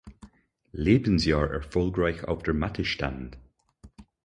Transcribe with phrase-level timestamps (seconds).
[0.73, 3.37] Lebensjahr erfolgreich auf der Matte stand.